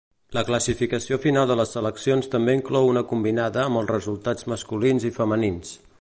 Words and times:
La 0.35 0.43
classificació 0.45 1.17
final 1.25 1.51
de 1.57 1.67
seleccions 1.73 2.31
també 2.37 2.57
inclou 2.61 2.89
una 2.95 3.05
combinada 3.13 3.63
amb 3.67 3.83
els 3.83 3.93
resultats 3.95 4.49
masculins 4.55 5.07
i 5.13 5.17
femenins. 5.21 5.77